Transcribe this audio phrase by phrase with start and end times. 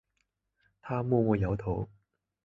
[0.81, 1.87] 他默默摇头